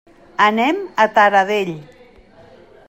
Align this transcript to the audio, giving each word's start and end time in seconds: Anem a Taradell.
Anem 0.45 0.79
a 1.03 1.05
Taradell. 1.19 1.73